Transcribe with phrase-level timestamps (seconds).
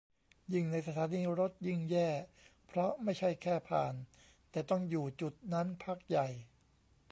[0.53, 2.09] ยิ่งในสถานีรถยิ่งแย่
[2.67, 3.93] เพราะไม่ใช่แค่ผ่าน
[4.51, 6.27] แต่ต้องอยู่จุดนั้นพักใหญ่